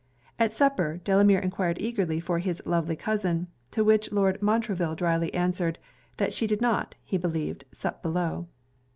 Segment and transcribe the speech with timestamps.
[0.39, 5.77] At supper, Delamere enquired eagerly for his 'lovely cousin.' To which Lord Montreville drily answered,
[6.17, 8.47] 'that she did not, he believed, sup below.'